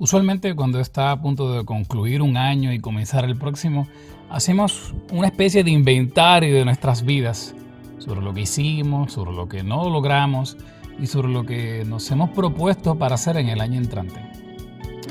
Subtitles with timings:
[0.00, 3.86] Usualmente cuando está a punto de concluir un año y comenzar el próximo,
[4.30, 7.54] hacemos una especie de inventario de nuestras vidas,
[7.98, 10.56] sobre lo que hicimos, sobre lo que no logramos
[10.98, 14.18] y sobre lo que nos hemos propuesto para hacer en el año entrante.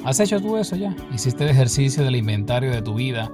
[0.06, 0.96] ¿Has hecho tú eso ya?
[1.14, 3.32] ¿Hiciste el ejercicio del inventario de tu vida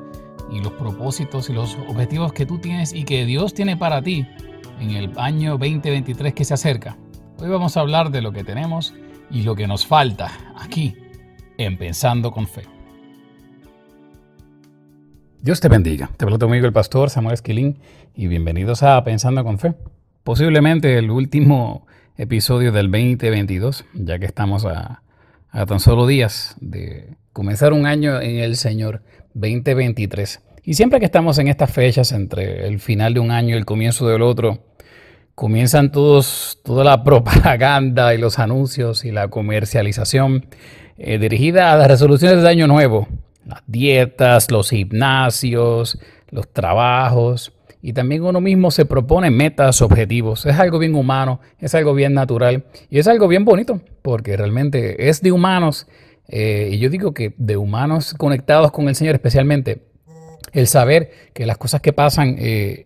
[0.51, 4.27] y los propósitos y los objetivos que tú tienes y que Dios tiene para ti
[4.81, 6.97] en el año 2023 que se acerca?
[7.37, 8.93] Hoy vamos a hablar de lo que tenemos
[9.31, 10.97] y lo que nos falta aquí
[11.57, 12.63] en Pensando con Fe.
[15.41, 16.09] Dios te bendiga.
[16.17, 17.80] Te hablo tu amigo el pastor Samuel Esquilín
[18.16, 19.73] y bienvenidos a Pensando con Fe.
[20.23, 21.85] Posiblemente el último
[22.17, 25.03] episodio del 2022, ya que estamos a,
[25.49, 30.41] a tan solo días de comenzar un año en el Señor 2023.
[30.63, 33.66] Y siempre que estamos en estas fechas, entre el final de un año y el
[33.66, 34.63] comienzo del otro,
[35.35, 40.47] comienzan todos, toda la propaganda y los anuncios y la comercialización
[40.98, 43.08] eh, dirigida a las resoluciones de año nuevo,
[43.45, 47.52] las dietas, los gimnasios, los trabajos.
[47.81, 50.45] Y también uno mismo se propone metas, objetivos.
[50.45, 55.08] Es algo bien humano, es algo bien natural y es algo bien bonito, porque realmente
[55.08, 55.88] es de humanos.
[56.28, 59.84] Eh, y yo digo que de humanos conectados con el Señor especialmente,
[60.53, 62.86] el saber que las cosas que pasan eh,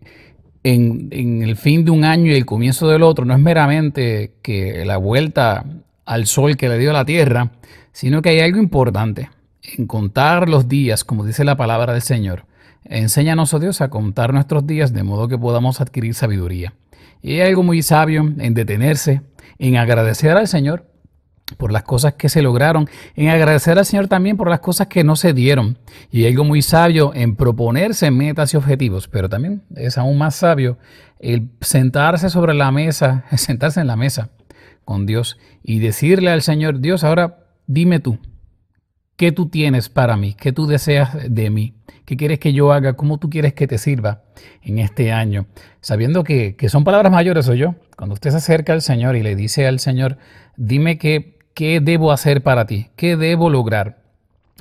[0.64, 4.83] en, el fin de un año y el comienzo del otro no es meramente que
[4.86, 5.66] la vuelta
[6.05, 7.52] al sol que le dio la tierra,
[8.00, 9.30] sino que hay algo importante
[9.61, 12.45] en contar los días, como dice la palabra del Señor.
[12.86, 16.75] Enséñanos, oh Dios, a contar nuestros días de modo que podamos adquirir sabiduría.
[17.22, 19.22] Y hay algo muy sabio en detenerse,
[19.58, 20.86] en agradecer al Señor
[21.58, 25.03] por las cosas que se lograron, en agradecer al Señor también por las cosas que
[25.03, 25.77] no se dieron.
[26.09, 30.77] Y algo muy sabio en proponerse metas y objetivos, pero también es aún más sabio
[31.20, 34.30] el sentarse sobre la mesa, sentarse en la mesa
[34.86, 38.17] con Dios y decirle al Señor, Dios, ahora dime tú,
[39.16, 40.34] ¿qué tú tienes para mí?
[40.34, 41.76] ¿Qué tú deseas de mí?
[42.06, 42.94] ¿Qué quieres que yo haga?
[42.94, 44.23] ¿Cómo tú quieres que te sirva
[44.64, 45.45] en este año?
[45.80, 47.76] Sabiendo que, que son palabras mayores, soy yo.
[47.95, 50.17] Cuando usted se acerca al Señor y le dice al Señor,
[50.58, 52.88] dime qué ¿Qué debo hacer para ti?
[52.95, 53.98] ¿Qué debo lograr?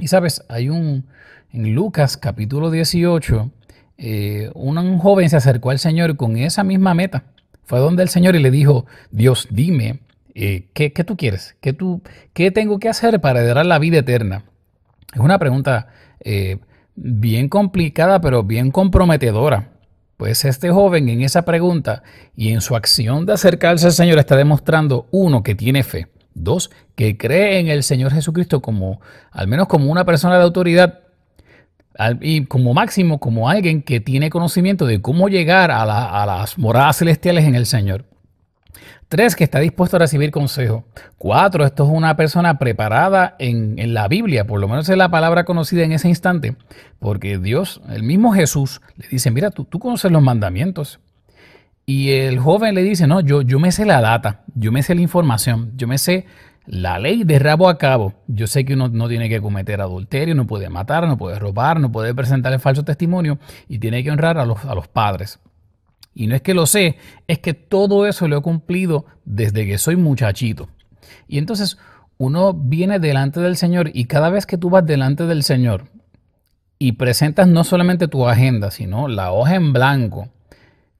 [0.00, 1.06] Y sabes, hay un,
[1.52, 3.52] en Lucas capítulo 18,
[3.98, 7.22] eh, un, joven se acercó al Señor con esa misma meta.
[7.66, 10.00] Fue donde el Señor y le dijo, Dios, dime,
[10.34, 11.56] eh, ¿qué, tú quieres?
[11.60, 12.02] ¿Qué, tú,
[12.32, 14.44] ¿Qué tengo que hacer para heredar la vida eterna?
[15.14, 15.88] Es una pregunta
[16.20, 16.58] eh,
[16.94, 19.70] bien complicada, pero bien comprometedora.
[20.16, 22.02] Pues este joven en esa pregunta
[22.34, 26.08] y en su acción de acercarse al Señor está demostrando, uno, que tiene fe.
[26.34, 29.00] Dos, que cree en el Señor Jesucristo como,
[29.30, 31.00] al menos como una persona de autoridad
[32.20, 35.84] y como máximo como alguien que tiene conocimiento de cómo llegar a,
[36.26, 38.04] las moradas celestiales en el Señor.
[39.08, 40.84] Tres, que está dispuesto a recibir consejo.
[41.16, 45.10] Cuatro, esto es una persona preparada en, en, la Biblia, por lo menos es la
[45.10, 46.56] palabra conocida en ese instante,
[46.98, 51.00] porque Dios, el mismo Jesús, le dice, mira, tú, tú conoces los mandamientos,
[51.86, 54.94] y el joven le dice, no, yo, yo me sé la data, yo me sé
[54.94, 56.26] la información, yo me sé
[56.66, 58.12] la ley de rabo a cabo.
[58.26, 61.80] Yo sé que uno no tiene que cometer adulterio, no puede matar, no puede robar,
[61.80, 63.38] no puede presentar el falso testimonio
[63.68, 65.40] y tiene que honrar a los, a los padres.
[66.18, 66.96] Y no es que lo sé,
[67.28, 70.68] es que todo eso lo he cumplido desde que soy muchachito.
[71.28, 71.78] Y entonces
[72.16, 75.84] uno viene delante del Señor y cada vez que tú vas delante del Señor
[76.76, 80.28] y presentas no solamente tu agenda, sino la hoja en blanco,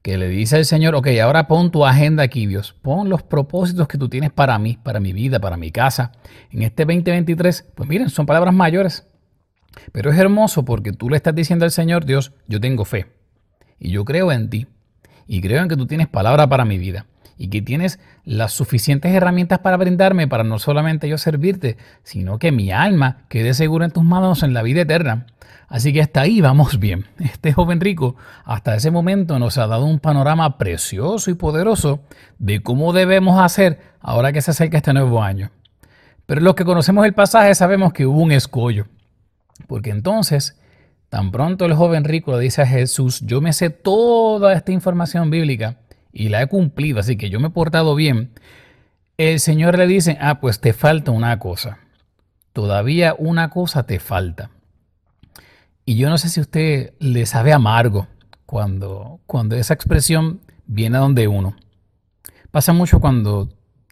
[0.01, 3.89] que le dice el Señor, ok, ahora pon tu agenda aquí, Dios, pon los propósitos
[3.89, 6.13] que tú tienes para mí, para mi vida, para mi casa,
[6.49, 9.05] en este 2023, pues miren, son palabras mayores,
[9.91, 13.07] pero es hermoso porque tú le estás diciendo al Señor, Dios, yo tengo fe
[13.79, 14.67] y yo creo en ti
[15.29, 17.05] y creo en que tú tienes palabra para mi vida
[17.37, 22.51] y que tienes las suficientes herramientas para brindarme para no solamente yo servirte, sino que
[22.51, 25.27] mi alma quede segura en tus manos en la vida eterna.
[25.67, 27.05] Así que hasta ahí vamos bien.
[27.19, 32.01] Este joven rico hasta ese momento nos ha dado un panorama precioso y poderoso
[32.39, 35.51] de cómo debemos hacer ahora que se acerca este nuevo año.
[36.25, 38.87] Pero los que conocemos el pasaje sabemos que hubo un escollo.
[39.67, 40.58] Porque entonces,
[41.09, 45.29] tan pronto el joven rico le dice a Jesús, yo me sé toda esta información
[45.29, 45.77] bíblica
[46.13, 48.31] y la he cumplido, así que yo me he portado bien.
[49.17, 51.79] El Señor le dice, ah, pues te falta una cosa.
[52.53, 54.51] Todavía una cosa te falta.
[55.85, 58.07] Y yo no sé si usted le sabe amargo
[58.45, 61.55] cuando, cuando esa expresión viene a donde uno.
[62.51, 63.49] Pasa mucho cuando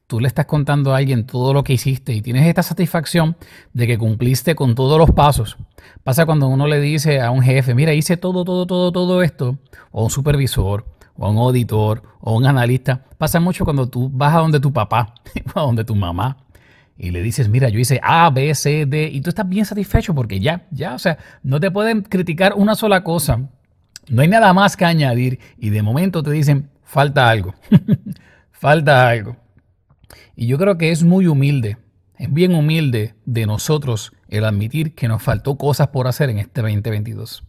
[0.07, 3.35] tú le estás contando a alguien todo lo que hiciste y tienes esta satisfacción
[3.73, 5.57] de que cumpliste con todos los pasos.
[6.03, 9.57] Pasa cuando uno le dice a un jefe, mira, hice todo, todo, todo, todo esto,
[9.91, 10.85] o un supervisor,
[11.17, 13.03] o a un auditor, o un analista.
[13.17, 15.13] Pasa mucho cuando tú vas a donde tu papá,
[15.55, 16.37] a donde tu mamá,
[16.97, 20.15] y le dices, mira, yo hice A, B, C, D, y tú estás bien satisfecho
[20.15, 23.49] porque ya, ya, o sea, no te pueden criticar una sola cosa,
[24.07, 27.53] no hay nada más que añadir y de momento te dicen, falta algo,
[28.51, 29.35] falta algo.
[30.39, 31.77] Y yo creo que es muy humilde,
[32.15, 36.61] es bien humilde de nosotros el admitir que nos faltó cosas por hacer en este
[36.61, 37.43] 2022.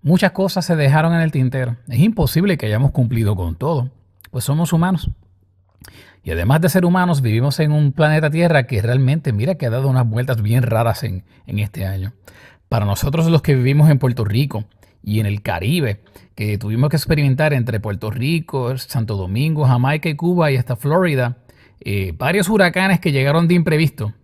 [0.00, 1.76] Muchas cosas se dejaron en el tintero.
[1.86, 3.90] Es imposible que hayamos cumplido con todo,
[4.30, 5.10] pues somos humanos.
[6.22, 9.70] Y además de ser humanos, vivimos en un planeta Tierra que realmente, mira, que ha
[9.70, 12.14] dado unas vueltas bien raras en, en este año.
[12.70, 14.64] Para nosotros los que vivimos en Puerto Rico
[15.02, 16.00] y en el Caribe,
[16.34, 21.36] que tuvimos que experimentar entre Puerto Rico, Santo Domingo, Jamaica y Cuba y hasta Florida,
[21.80, 24.14] eh, varios huracanes que llegaron de imprevisto.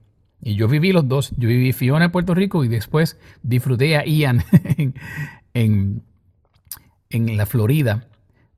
[0.40, 1.32] Y yo viví los dos.
[1.36, 4.44] Yo viví Fiona en Puerto Rico y después disfruté a Ian
[5.54, 6.02] en,
[7.10, 8.08] en la Florida.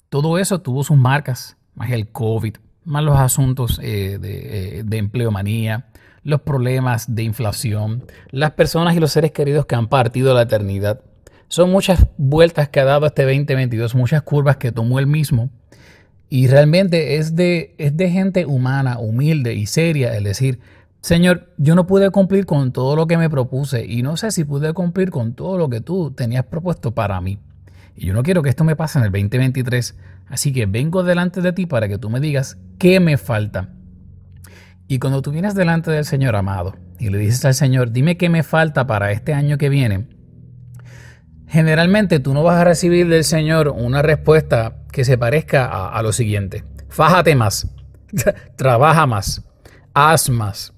[0.08, 4.96] Todo eso tuvo sus marcas, más el COVID, más los asuntos eh, de, eh, de
[4.96, 5.86] empleomanía,
[6.22, 10.42] los problemas de inflación, las personas y los seres queridos que han partido a la
[10.42, 11.00] eternidad.
[11.48, 15.50] Son muchas vueltas que ha dado este 2022, muchas curvas que tomó él mismo.
[16.30, 20.60] Y realmente es de, es de gente humana, humilde y seria el decir,
[21.00, 24.44] Señor, yo no pude cumplir con todo lo que me propuse y no sé si
[24.44, 27.38] pude cumplir con todo lo que tú tenías propuesto para mí.
[27.96, 29.96] Y yo no quiero que esto me pase en el 2023.
[30.28, 33.70] Así que vengo delante de ti para que tú me digas qué me falta.
[34.86, 38.28] Y cuando tú vienes delante del Señor amado y le dices al Señor, dime qué
[38.28, 40.08] me falta para este año que viene,
[41.46, 46.12] generalmente tú no vas a recibir del Señor una respuesta que se parezca a, lo
[46.12, 46.64] siguiente.
[46.88, 47.72] Fájate más,
[48.56, 49.44] trabaja más,
[49.94, 50.72] haz más.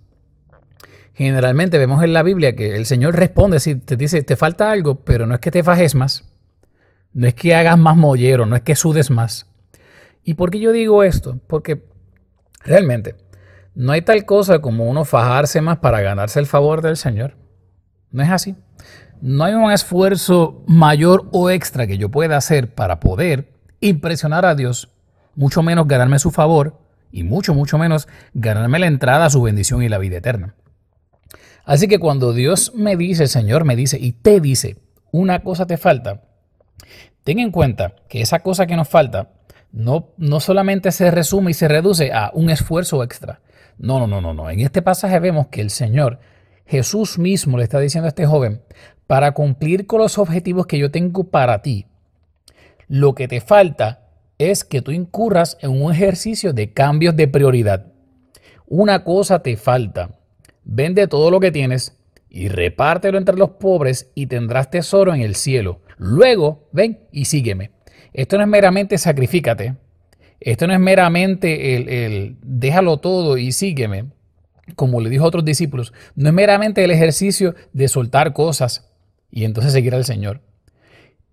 [1.15, 5.07] Generalmente vemos en la Biblia que el Señor responde, si te dice, te falta algo,
[5.07, 6.29] pero no es que te fajes más,
[7.15, 9.47] no es que hagas más mollero, no es que sudes más.
[10.23, 11.41] ¿Y por qué yo digo esto?
[11.47, 11.83] Porque
[12.63, 13.15] realmente
[13.75, 17.39] no hay tal cosa como uno fajarse más para ganarse el favor del Señor.
[18.11, 18.55] No es así.
[19.23, 24.55] No hay un esfuerzo mayor o extra que yo pueda hacer para poder impresionar a
[24.55, 24.91] Dios,
[25.35, 26.79] mucho menos ganarme su favor
[27.13, 30.55] y mucho, mucho menos ganarme la entrada a su bendición y la vida eterna.
[31.65, 34.79] Así que cuando Dios me dice, el Señor me dice y te dice,
[35.13, 36.23] una cosa te falta,
[37.25, 39.31] ten en cuenta que esa cosa que nos falta
[39.73, 43.41] no, no solamente se resume y se reduce a un esfuerzo extra.
[43.79, 44.51] No, no, no, no, no.
[44.51, 46.21] En este pasaje vemos que el Señor,
[46.67, 48.63] Jesús mismo le está diciendo a este joven,
[49.07, 51.87] para cumplir con los objetivos que yo tengo para ti,
[52.91, 57.87] lo que te falta es que tú incurras en un ejercicio de cambios de prioridad.
[58.67, 60.19] Una cosa te falta.
[60.65, 61.97] Vende todo lo que tienes
[62.29, 65.83] y repártelo entre los pobres y tendrás tesoro en el cielo.
[65.99, 67.71] Luego, ven y sígueme.
[68.13, 69.77] Esto no es meramente sacrifícate.
[70.41, 74.07] Esto no es meramente el, déjalo todo y sígueme,
[74.75, 75.93] como le dijo a otros discípulos.
[76.17, 78.91] No es meramente el ejercicio de soltar cosas
[79.31, 80.41] y entonces seguir al Señor.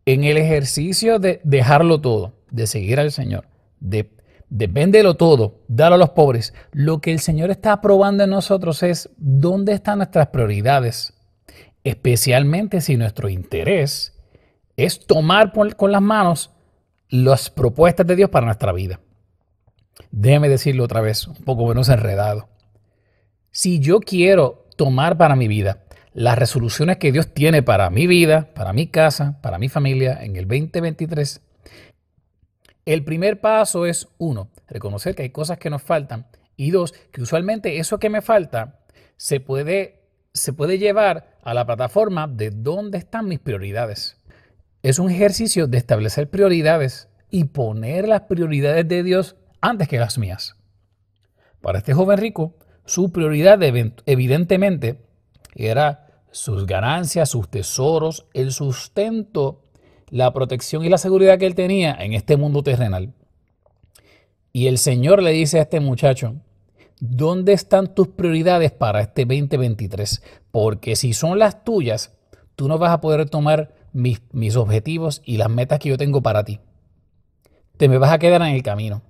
[0.07, 3.45] En el ejercicio de dejarlo todo, de seguir al Señor,
[3.81, 4.09] de,
[4.50, 9.09] de todo, darlo a los pobres, lo que el Señor está probando en nosotros es
[9.18, 11.13] dónde están nuestras prioridades,
[11.83, 14.18] especialmente si nuestro interés
[14.77, 16.51] es tomar con las manos
[17.10, 19.01] las propuestas de Dios para nuestra vida.
[20.10, 22.48] Déjeme decirlo otra vez, un poco menos enredado.
[23.51, 25.83] Si yo quiero tomar para mi vida
[26.17, 30.36] las resoluciones que Dios tiene para mi vida, para mi casa, para mi familia en
[30.36, 31.41] el 2023,
[32.86, 37.21] el primer paso es, uno, reconocer que hay cosas que nos faltan y dos, que
[37.21, 38.79] usualmente eso que me falta
[39.15, 44.17] se puede, se puede llevar a la plataforma de dónde están mis prioridades
[44.81, 50.17] es un ejercicio de establecer prioridades y poner las prioridades de Dios antes que las
[50.17, 50.55] mías.
[51.62, 52.55] Para este joven rico,
[52.86, 55.05] su prioridad evidentemente
[55.53, 59.63] era sus ganancias, sus tesoros, el sustento,
[60.10, 63.13] la protección y la seguridad que él tenía en este mundo terrenal.
[64.53, 66.36] Y el Señor le dice a este muchacho,
[67.00, 70.24] ¿dónde están tus prioridades para este 2023?
[70.51, 72.13] Porque si son las tuyas,
[72.55, 76.43] tú no vas a poder tomar mis, objetivos y las metas que yo tengo para
[76.43, 76.60] ti.
[77.77, 79.01] Te me vas a quedar en el camino.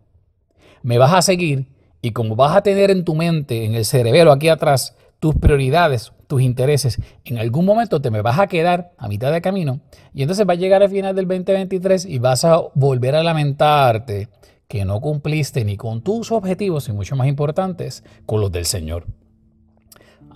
[0.82, 1.68] Me vas a seguir
[2.02, 6.14] y como vas a tener en tu mente, en el cerebelo aquí atrás, tus prioridades,
[6.28, 9.80] tus intereses, en algún momento te me vas a quedar a mitad de camino
[10.14, 14.30] y entonces va a llegar el final del 2023 y vas a volver a lamentarte
[14.68, 19.06] que no cumpliste ni con tus objetivos y mucho más importantes, con los del Señor.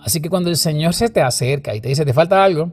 [0.00, 2.72] Así que cuando el Señor se te acerca y te dice, te falta algo,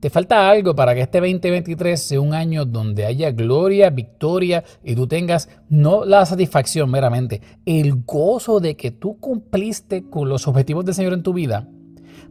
[0.00, 4.94] Te falta algo para que este 2023 sea un año donde haya gloria, victoria y
[4.94, 10.84] tú tengas no la satisfacción meramente, el gozo de que tú cumpliste con los objetivos
[10.84, 11.68] del Señor en tu vida.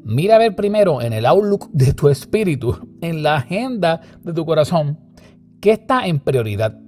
[0.01, 4.45] Mira a ver primero en el outlook de tu espíritu, en la agenda de tu
[4.45, 4.97] corazón,
[5.59, 6.79] qué está en prioridad.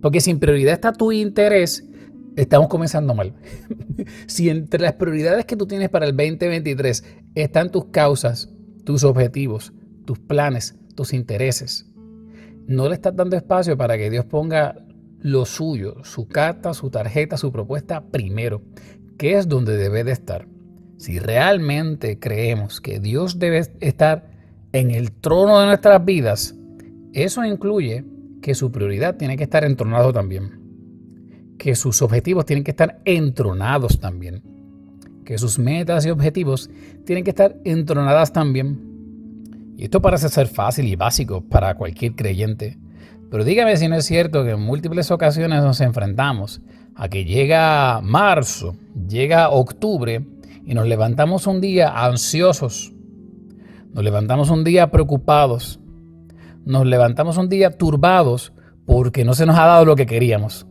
[0.00, 1.88] Porque si en prioridad está tu interés,
[2.36, 3.34] estamos comenzando mal.
[4.28, 7.04] si entre las prioridades que tú tienes para el 2023
[7.34, 8.54] están tus causas,
[8.84, 9.72] tus objetivos,
[10.04, 11.86] tus planes, tus intereses.
[12.66, 14.76] No le estás dando espacio para que Dios ponga
[15.20, 18.62] lo suyo, su carta, su tarjeta, su propuesta primero,
[19.18, 20.46] que es donde debe de estar.
[20.98, 24.30] Si realmente creemos que Dios debe estar
[24.72, 26.54] en el trono de nuestras vidas,
[27.12, 28.04] eso incluye
[28.42, 30.60] que su prioridad tiene que estar entronado también,
[31.58, 34.42] que sus objetivos tienen que estar entronados también,
[35.24, 36.68] que sus metas y objetivos
[37.04, 38.93] tienen que estar entronadas también
[39.76, 42.78] y esto parece ser fácil y básico para cualquier creyente.
[43.30, 46.60] Pero dígame si no es cierto que en múltiples ocasiones nos enfrentamos
[46.94, 48.76] a que llega marzo,
[49.08, 50.24] llega octubre
[50.64, 52.92] y nos levantamos un día ansiosos,
[53.92, 55.80] nos levantamos un día preocupados,
[56.64, 58.52] nos levantamos un día turbados
[58.86, 60.66] porque no se nos ha dado lo que queríamos,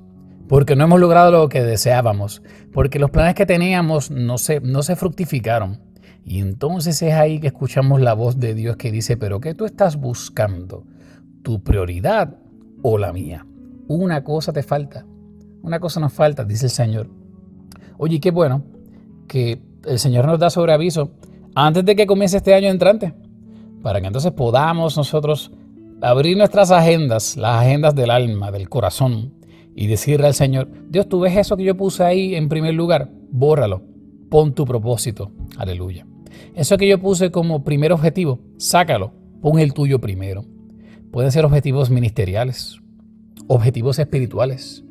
[0.47, 2.41] porque no hemos logrado lo que deseábamos,
[2.71, 5.79] porque los planes que teníamos no se, no se fructificaron.
[6.25, 9.65] Y entonces es ahí que escuchamos la voz de Dios que dice, pero ¿qué tú
[9.65, 10.85] estás buscando?
[11.41, 12.37] ¿Tu prioridad
[12.81, 13.45] o la mía?
[13.87, 15.05] Una cosa te falta.
[15.61, 17.09] Una cosa nos falta, dice el Señor.
[17.97, 18.63] Oye, qué bueno
[19.27, 21.11] que el Señor nos da sobre aviso
[21.55, 23.13] antes de que comience este año entrante,
[23.81, 25.51] para que entonces podamos nosotros
[26.01, 29.33] abrir nuestras agendas, las agendas del alma, del corazón,
[29.75, 33.09] y decirle al Señor, Dios, tú ves eso que yo puse ahí en primer lugar,
[33.31, 33.83] bórralo,
[34.29, 36.05] pon tu propósito, aleluya.
[36.55, 40.45] Eso que yo puse como primer objetivo, sácalo, pon el tuyo primero.
[41.11, 42.79] Pueden ser objetivos ministeriales,
[43.47, 44.83] objetivos espirituales,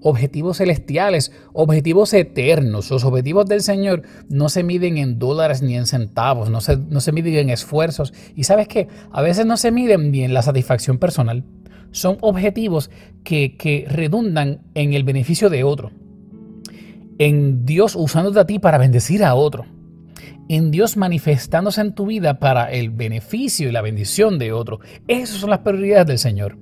[0.00, 2.90] objetivos celestiales, objetivos eternos.
[2.90, 7.00] Los objetivos del Señor no se miden en dólares ni en centavos, no se, no
[7.00, 8.14] se miden en esfuerzos.
[8.34, 11.44] Y sabes que a veces no se miden ni en la satisfacción personal.
[11.90, 12.90] Son objetivos
[13.24, 15.90] que, que redundan en el beneficio de otro.
[17.18, 19.64] En Dios usándote a ti para bendecir a otro
[20.48, 24.80] en Dios manifestándose en tu vida para el beneficio y la bendición de otro.
[25.08, 26.58] Esas son las prioridades del Señor.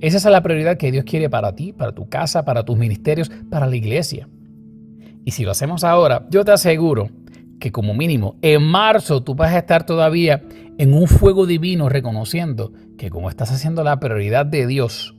[0.00, 3.30] Esa es la prioridad que Dios quiere para ti, para tu casa, para tus ministerios,
[3.50, 4.28] para la iglesia.
[5.24, 7.08] Y si lo hacemos ahora, yo te aseguro
[7.58, 10.42] que como mínimo en marzo tú vas a estar todavía
[10.78, 15.14] en un fuego divino reconociendo que como estás haciendo la prioridad de Dios,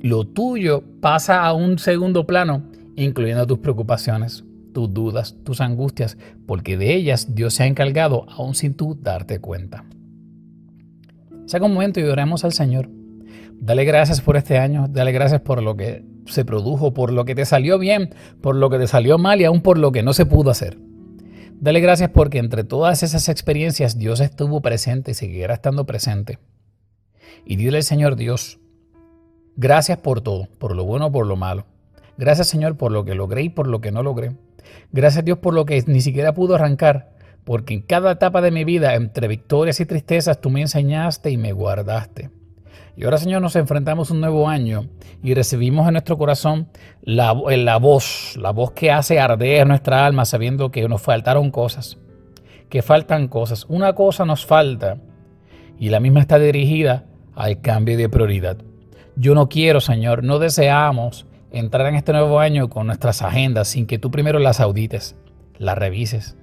[0.00, 2.62] lo tuyo pasa a un segundo plano,
[2.94, 4.44] incluyendo tus preocupaciones,
[4.78, 6.16] tus dudas, tus angustias,
[6.46, 9.84] porque de ellas Dios se ha encargado aún sin tú darte cuenta.
[11.46, 12.88] Saca un momento y oremos al Señor.
[13.54, 17.34] Dale gracias por este año, dale gracias por lo que se produjo, por lo que
[17.34, 20.12] te salió bien, por lo que te salió mal y aún por lo que no
[20.12, 20.78] se pudo hacer.
[21.54, 26.38] Dale gracias porque entre todas esas experiencias Dios estuvo presente y seguirá estando presente.
[27.44, 28.60] Y dile al Señor Dios,
[29.56, 31.66] gracias por todo, por lo bueno, por lo malo.
[32.16, 34.36] Gracias Señor por lo que logré y por lo que no logré.
[34.92, 37.10] Gracias a Dios por lo que ni siquiera pudo arrancar,
[37.44, 41.36] porque en cada etapa de mi vida, entre victorias y tristezas, tú me enseñaste y
[41.36, 42.30] me guardaste.
[42.98, 44.88] Y ahora, Señor, nos enfrentamos a un nuevo año
[45.22, 46.66] y recibimos en nuestro corazón
[47.00, 51.96] la, la voz, la voz que hace arder nuestra alma sabiendo que nos faltaron cosas,
[52.68, 53.66] que faltan cosas.
[53.68, 54.98] Una cosa nos falta
[55.78, 57.04] y la misma está dirigida
[57.36, 58.56] al cambio de prioridad.
[59.14, 63.86] Yo no quiero, Señor, no deseamos entrar en este nuevo año con nuestras agendas sin
[63.86, 65.16] que tú primero las audites,
[65.58, 66.36] las revises,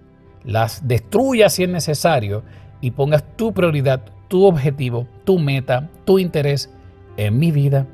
[0.43, 2.43] las destruyas si es necesario
[2.81, 6.71] y pongas tu prioridad, tu objetivo, tu meta, tu interés
[7.17, 7.87] en mi vida,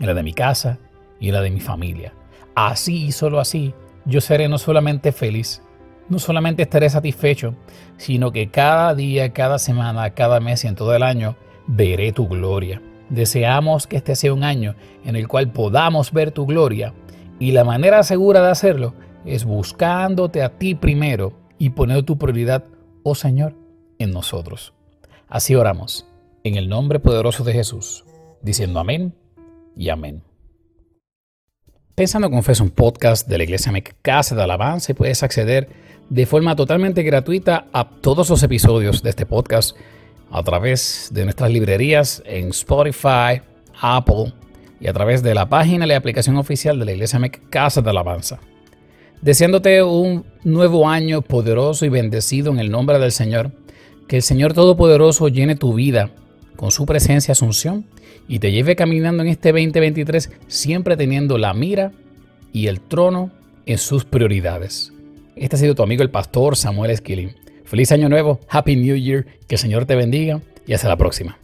[0.00, 0.78] en la de mi casa
[1.20, 2.12] y en la de mi familia.
[2.54, 3.74] Así y solo así
[4.04, 5.62] yo seré no solamente feliz,
[6.08, 7.54] no solamente estaré satisfecho,
[7.98, 11.36] sino que cada día, cada semana, cada mes y en todo el año
[11.66, 12.80] veré tu gloria.
[13.10, 14.74] Deseamos que este sea un año
[15.04, 16.94] en el cual podamos ver tu gloria
[17.38, 22.64] y la manera segura de hacerlo es buscándote a ti primero y poniendo tu prioridad,
[23.02, 23.54] oh Señor,
[23.98, 24.74] en nosotros.
[25.28, 26.06] Así oramos,
[26.44, 28.04] en el nombre poderoso de Jesús,
[28.42, 29.14] diciendo amén
[29.76, 30.22] y amén.
[31.94, 33.72] Pensando con Fe es un podcast de la Iglesia
[34.02, 35.68] Casa de Alabanza puedes acceder
[36.08, 39.76] de forma totalmente gratuita a todos los episodios de este podcast
[40.30, 43.42] a través de nuestras librerías en Spotify,
[43.80, 44.32] Apple
[44.80, 47.80] y a través de la página y la aplicación oficial de la Iglesia MEC Casa
[47.80, 48.38] de Alabanza.
[49.20, 53.50] Deseándote un nuevo año poderoso y bendecido en el nombre del Señor,
[54.06, 56.10] que el Señor Todopoderoso llene tu vida
[56.56, 57.86] con su presencia asunción
[58.28, 61.92] y te lleve caminando en este 2023 siempre teniendo la mira
[62.52, 63.30] y el trono
[63.66, 64.92] en sus prioridades.
[65.36, 67.34] Este ha sido tu amigo el pastor Samuel Esquilín.
[67.68, 71.36] Feliz año nuevo, Happy New Year, que el Señor te bendiga y hasta la próxima.